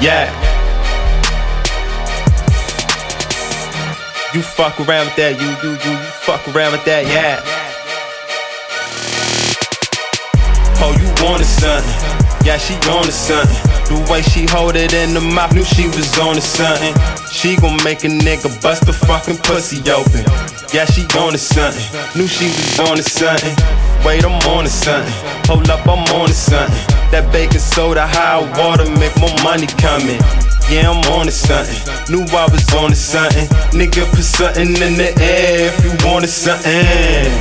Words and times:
Yeah. 0.00 0.30
You 4.32 4.42
fuck 4.42 4.78
around 4.78 5.06
with 5.06 5.16
that, 5.16 5.34
you, 5.40 5.48
you, 5.66 5.74
you, 5.74 5.90
you 5.90 6.10
fuck 6.22 6.46
around 6.54 6.70
with 6.70 6.84
that, 6.84 7.02
yeah. 7.10 7.42
Oh, 10.80 10.94
you 10.94 11.08
wanted 11.26 11.46
something, 11.46 11.90
yeah, 12.46 12.58
she 12.58 12.78
wanted 12.86 13.10
something. 13.10 13.58
The 13.90 14.06
way 14.12 14.22
she 14.22 14.46
hold 14.46 14.76
it 14.76 14.94
in 14.94 15.14
the 15.14 15.20
mouth, 15.20 15.52
knew 15.52 15.64
she 15.64 15.86
was 15.88 16.16
on 16.18 16.36
to 16.36 16.40
something. 16.40 16.94
She 17.32 17.56
gon' 17.56 17.82
make 17.82 18.04
a 18.04 18.08
nigga 18.08 18.54
bust 18.62 18.86
the 18.86 18.92
fucking 18.92 19.38
pussy 19.38 19.82
open. 19.90 20.22
Yeah, 20.72 20.84
she 20.84 21.02
on 21.18 21.32
to 21.32 21.38
something, 21.38 21.82
knew 22.14 22.28
she 22.28 22.46
was 22.46 22.78
on 22.80 22.96
to 22.98 23.02
something. 23.02 23.56
Wait, 24.04 24.24
I'm 24.24 24.32
on 24.48 24.64
to 24.64 24.70
something. 24.70 25.12
Hold 25.46 25.70
up, 25.70 25.86
I'm 25.86 26.04
on 26.14 26.28
to 26.28 26.34
something. 26.34 26.74
That 27.10 27.30
baking 27.32 27.60
soda, 27.60 28.06
high 28.06 28.40
water, 28.58 28.88
make 28.98 29.16
more 29.18 29.34
money 29.42 29.66
coming. 29.66 30.47
Yeah, 30.68 30.90
I'm 30.90 31.00
on 31.12 31.24
to 31.24 31.32
something. 31.32 31.80
Knew 32.12 32.28
I 32.36 32.44
was 32.52 32.74
on 32.74 32.90
to 32.90 32.96
something. 32.96 33.48
Nigga, 33.72 34.04
put 34.12 34.20
something 34.20 34.68
in 34.68 35.00
the 35.00 35.16
air 35.16 35.72
if 35.72 35.80
you 35.80 35.92
wanted 36.04 36.28
something. 36.28 36.84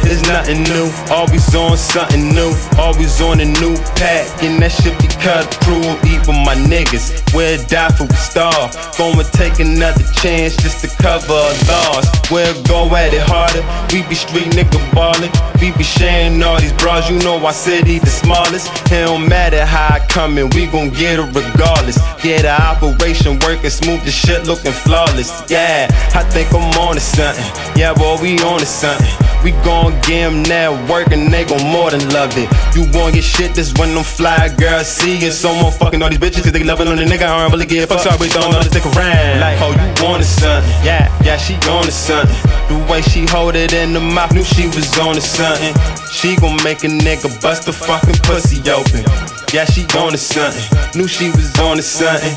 There's 0.07 0.23
nothing 0.23 0.63
new. 0.63 0.87
Always 1.11 1.53
on 1.53 1.75
something 1.75 2.31
new. 2.31 2.55
Always 2.79 3.19
on 3.19 3.41
a 3.41 3.45
new 3.59 3.75
pack. 3.99 4.31
And 4.41 4.63
that 4.63 4.71
shit 4.71 4.95
be 5.03 5.07
cut 5.19 5.43
through. 5.59 5.83
Even 6.07 6.39
my 6.47 6.55
niggas. 6.55 7.19
We'll 7.35 7.59
die 7.67 7.91
for 7.91 8.07
we 8.07 8.15
starve. 8.15 8.71
Gonna 8.97 9.25
take 9.35 9.59
another 9.59 10.07
chance 10.15 10.55
just 10.55 10.79
to 10.83 10.87
cover 11.03 11.35
a 11.35 11.51
loss. 11.67 12.07
We'll 12.31 12.55
go 12.63 12.87
at 12.95 13.13
it 13.13 13.27
harder. 13.27 13.59
We 13.91 14.07
be 14.07 14.15
street 14.15 14.55
nigga 14.55 14.79
ballin'. 14.95 15.31
We 15.59 15.75
be 15.75 15.83
sharing 15.83 16.41
all 16.43 16.61
these 16.61 16.71
bras. 16.79 17.09
You 17.09 17.19
know 17.19 17.43
I 17.45 17.51
said 17.51 17.87
he 17.87 17.99
the 17.99 18.07
smallest. 18.07 18.71
It 18.87 19.03
don't 19.03 19.27
matter 19.27 19.65
how 19.65 19.95
I 19.95 19.99
come 20.07 20.37
in. 20.37 20.49
We 20.51 20.67
gon' 20.67 20.91
get 20.91 21.19
it 21.19 21.27
regardless. 21.35 21.99
Get 22.23 22.43
the 22.43 22.55
operation 22.55 23.16
working 23.25 23.69
smooth, 23.69 24.03
the 24.03 24.11
shit 24.11 24.45
looking 24.45 24.71
flawless. 24.71 25.31
Yeah, 25.49 25.87
I 26.13 26.23
think 26.23 26.53
I'm 26.53 26.69
on 26.77 26.95
to 26.95 27.01
something. 27.01 27.45
Yeah, 27.75 27.93
boy, 27.93 28.21
we 28.21 28.37
on 28.43 28.59
to 28.59 28.65
something. 28.65 29.07
We 29.43 29.51
gon' 29.63 29.93
get 30.01 30.27
them 30.27 30.43
that 30.45 30.73
work 30.89 31.07
they 31.07 31.45
gon' 31.45 31.63
more 31.71 31.91
than 31.91 32.01
love 32.09 32.33
it. 32.37 32.49
You 32.75 32.89
gon' 32.91 33.13
get 33.13 33.23
shit 33.23 33.53
this 33.53 33.73
when 33.77 33.93
them 33.93 34.03
fly 34.03 34.49
girls 34.57 34.87
see 34.87 35.17
it. 35.23 35.31
Someone 35.31 35.71
fucking 35.71 36.01
all 36.01 36.09
these 36.09 36.19
bitches 36.19 36.43
cause 36.43 36.51
they 36.51 36.63
loving 36.63 36.87
on 36.87 36.97
the 36.97 37.05
nigga. 37.05 37.23
I 37.23 37.43
don't 37.43 37.51
really 37.51 37.65
give 37.65 37.83
a 37.83 37.87
fuck. 37.87 38.01
Sorry, 38.01 38.29
don't 38.29 38.51
know 38.51 38.61
to 38.61 38.69
stick 38.69 38.85
around. 38.85 39.39
Like, 39.39 39.57
oh, 39.61 39.71
you 39.71 40.03
wanted 40.03 40.25
something. 40.25 40.69
Yeah, 40.83 41.07
yeah, 41.23 41.37
she 41.37 41.55
on 41.69 41.85
to 41.85 41.91
something. 41.91 42.35
The 42.67 42.77
way 42.91 43.01
she 43.01 43.25
hold 43.25 43.55
it 43.55 43.73
in 43.73 43.93
the 43.93 44.01
mouth, 44.01 44.33
knew 44.33 44.43
she 44.43 44.67
was 44.67 44.89
on 44.99 45.15
to 45.15 45.21
something. 45.21 45.73
She 46.11 46.35
gon' 46.35 46.57
make 46.63 46.83
a 46.83 46.87
nigga 46.87 47.29
bust 47.41 47.65
the 47.65 47.73
fucking 47.73 48.17
pussy 48.23 48.59
open. 48.69 49.05
Yeah, 49.53 49.65
she 49.65 49.85
on 49.97 50.11
to 50.11 50.17
something. 50.17 50.65
Knew 50.97 51.07
she 51.07 51.29
was 51.29 51.57
on 51.59 51.77
to 51.77 51.83
something. 51.83 52.33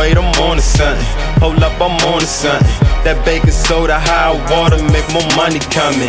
Wait, 0.00 0.16
I'm 0.16 0.32
on 0.40 0.56
to 0.56 0.62
something. 0.62 1.04
Hold 1.44 1.62
up, 1.62 1.78
I'm 1.78 1.92
on 2.08 2.20
to 2.20 2.26
something. 2.26 2.66
That 3.04 3.20
baking 3.26 3.52
soda, 3.52 4.00
high 4.00 4.32
water, 4.48 4.80
make 4.88 5.04
more 5.12 5.28
money 5.36 5.60
coming. 5.68 6.08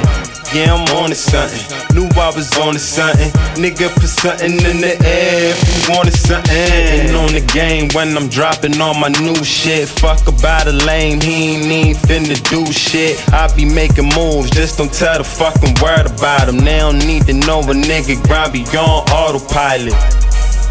Yeah, 0.56 0.72
I'm 0.72 0.88
on 0.96 1.12
to 1.12 1.16
something. 1.16 1.60
Knew 1.92 2.08
I 2.16 2.32
was 2.32 2.56
on 2.56 2.72
to 2.72 2.80
something. 2.80 3.28
Nigga, 3.60 3.92
put 3.92 4.08
something 4.08 4.64
in 4.64 4.80
the 4.80 4.96
air 5.04 5.52
if 5.52 5.60
you 5.68 5.92
wanted 5.92 6.16
something. 6.16 6.56
And 6.56 7.12
on 7.20 7.36
the 7.36 7.44
game 7.52 7.92
when 7.92 8.16
I'm 8.16 8.30
dropping 8.32 8.80
all 8.80 8.96
my 8.96 9.12
new 9.20 9.36
shit. 9.44 9.90
Fuck 9.90 10.24
about 10.26 10.68
a 10.68 10.76
lame, 10.88 11.20
he 11.20 11.60
ain't 11.60 11.68
even 11.68 12.00
finna 12.08 12.40
do 12.48 12.64
shit. 12.72 13.20
I 13.34 13.52
be 13.60 13.68
making 13.68 14.08
moves, 14.16 14.52
just 14.52 14.78
don't 14.78 14.94
tell 14.94 15.18
the 15.20 15.28
fucking 15.28 15.76
word 15.84 16.08
about 16.08 16.48
them. 16.48 16.64
They 16.64 16.80
don't 16.80 17.04
need 17.04 17.28
to 17.28 17.34
know 17.34 17.60
a 17.60 17.76
nigga 17.76 18.24
grind 18.24 18.56
beyond 18.56 19.12
autopilot. 19.12 20.00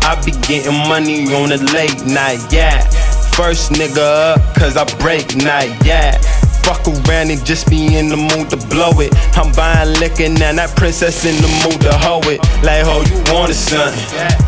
I 0.08 0.16
be 0.24 0.32
getting 0.48 0.72
money 0.88 1.28
on 1.36 1.52
a 1.52 1.60
late 1.76 2.00
night, 2.08 2.40
yeah. 2.50 2.80
First 3.40 3.72
nigga 3.72 4.36
up, 4.36 4.54
cause 4.54 4.76
I 4.76 4.84
break 5.00 5.34
night, 5.34 5.72
yeah. 5.82 6.20
Fuck 6.60 6.86
around 6.86 7.32
and 7.32 7.40
just 7.42 7.70
be 7.70 7.96
in 7.96 8.10
the 8.10 8.16
mood 8.18 8.50
to 8.50 8.58
blow 8.68 8.92
it. 9.00 9.16
I'm 9.32 9.50
buying 9.56 9.98
liquor 9.98 10.28
now, 10.28 10.52
that 10.52 10.76
princess 10.76 11.24
in 11.24 11.40
the 11.40 11.48
mood 11.64 11.80
to 11.80 11.92
hoe 11.96 12.20
it. 12.28 12.36
Like, 12.60 12.84
ho, 12.84 13.00
you 13.00 13.16
wanted 13.32 13.56
something. 13.56 13.96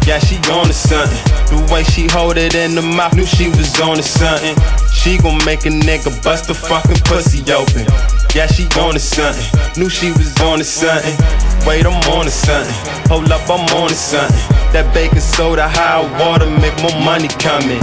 Yeah, 0.05 0.21
she 0.21 0.37
on 0.53 0.69
to 0.69 0.77
something. 0.77 1.09
The 1.49 1.73
way 1.73 1.85
she 1.85 2.07
hold 2.07 2.37
it 2.37 2.55
in 2.55 2.75
the 2.75 2.83
mouth, 2.83 3.17
knew 3.17 3.25
she 3.25 3.49
was 3.49 3.81
on 3.81 3.97
to 3.97 4.03
something. 4.05 4.61
She 4.93 5.17
gon' 5.17 5.41
make 5.49 5.65
a 5.65 5.73
nigga 5.73 6.13
bust 6.23 6.49
the 6.49 6.55
fucking 6.55 7.01
pussy 7.09 7.41
open. 7.49 7.89
Yeah, 8.37 8.47
she 8.47 8.69
on 8.77 8.93
to 8.93 9.01
something. 9.01 9.81
Knew 9.81 9.89
she 9.89 10.13
was 10.13 10.37
on 10.45 10.59
to 10.59 10.65
something. 10.69 11.17
Wait, 11.65 11.89
I'm 11.89 11.97
on 12.13 12.29
to 12.29 12.31
something. 12.31 12.77
Hold 13.09 13.33
up, 13.33 13.49
I'm 13.49 13.65
on 13.73 13.89
to 13.89 13.97
something. 13.97 14.37
That 14.77 14.93
baking 14.93 15.25
soda, 15.25 15.65
high 15.67 16.05
water, 16.21 16.45
make 16.61 16.77
more 16.85 17.01
money 17.01 17.33
coming. 17.41 17.81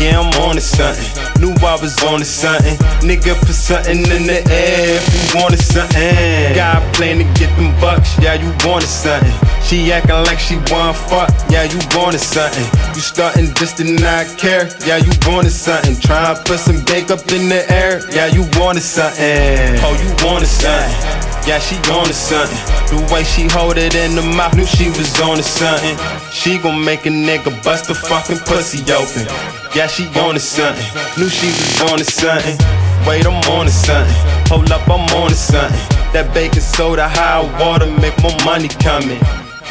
Yeah, 0.00 0.18
I'm 0.18 0.32
on 0.40 0.54
to 0.54 0.62
something. 0.62 1.04
Knew 1.44 1.52
I 1.60 1.76
was 1.76 2.02
on 2.04 2.20
to 2.20 2.24
something. 2.24 2.72
Nigga, 3.04 3.36
put 3.36 3.52
something 3.52 4.00
in 4.00 4.24
the 4.24 4.40
air 4.48 4.96
if 4.96 5.04
you 5.12 5.38
wanted 5.38 5.60
something. 5.60 6.56
God 6.56 6.80
plan 6.94 7.18
to 7.18 7.24
get 7.38 7.54
them 7.60 7.78
bucks, 7.80 8.16
yeah, 8.18 8.32
you 8.32 8.48
wanted 8.64 8.88
something. 8.88 9.30
She 9.60 9.92
acting 9.92 10.16
like 10.24 10.38
she 10.38 10.56
want 10.72 10.96
fuck, 10.96 11.28
yeah, 11.52 11.64
you 11.64 11.76
wanted 11.92 12.24
something. 12.24 12.64
You 12.96 13.00
starting 13.04 13.52
just 13.60 13.76
to 13.76 13.84
not 13.84 14.24
care, 14.40 14.72
yeah, 14.88 14.96
you 14.96 15.12
wanted 15.28 15.52
something. 15.52 16.00
Try 16.00 16.32
to 16.32 16.42
put 16.48 16.60
some 16.60 16.82
cake 16.84 17.10
up 17.10 17.20
in 17.36 17.50
the 17.52 17.60
air, 17.70 18.00
yeah, 18.08 18.32
you 18.32 18.48
wanted 18.56 18.80
something. 18.80 19.76
Oh, 19.84 19.92
you 20.00 20.08
wanted 20.24 20.48
something. 20.48 20.96
Yeah, 21.44 21.58
she 21.60 21.76
on 21.92 22.08
to 22.08 22.14
something. 22.14 22.56
The 22.88 23.04
way 23.12 23.24
she 23.24 23.48
hold 23.48 23.76
it 23.76 23.94
in 23.94 24.16
the 24.16 24.22
mouth, 24.22 24.56
knew 24.56 24.64
she 24.64 24.88
was 24.88 25.12
on 25.20 25.36
to 25.36 25.42
something. 25.42 25.96
She 26.32 26.56
gon' 26.56 26.82
make 26.82 27.04
a 27.04 27.10
nigga 27.10 27.52
bust 27.62 27.88
the 27.88 27.94
fucking 27.94 28.38
pussy 28.48 28.80
open. 28.92 29.59
Yeah, 29.74 29.86
she 29.86 30.06
on 30.18 30.34
to 30.34 30.40
something. 30.40 30.84
Knew 31.16 31.28
she 31.28 31.46
was 31.46 31.92
on 31.92 31.98
to 31.98 32.04
something. 32.04 32.58
Wait, 33.06 33.24
I'm 33.24 33.38
on 33.52 33.66
to 33.66 33.72
something. 33.72 34.14
Hold 34.48 34.70
up, 34.72 34.88
I'm 34.88 35.08
on 35.16 35.30
to 35.30 35.34
something. 35.36 35.78
That 36.12 36.32
baking 36.34 36.60
soda, 36.60 37.08
high 37.08 37.40
water, 37.60 37.86
make 37.86 38.20
more 38.20 38.36
money 38.44 38.68
coming. 38.68 39.20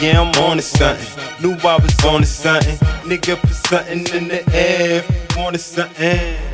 Yeah, 0.01 0.21
I'm 0.21 0.33
on 0.43 0.57
to 0.57 0.63
something. 0.63 1.05
Knew 1.41 1.55
I 1.67 1.77
was 1.77 2.05
on 2.05 2.21
to 2.21 2.27
something. 2.27 2.77
Nigga, 3.03 3.35
put 3.41 3.51
something 3.51 4.07
in 4.15 4.29
the 4.29 4.41
air 4.53 5.03
you 5.03 5.41
wanted 5.43 5.59
something. 5.59 6.48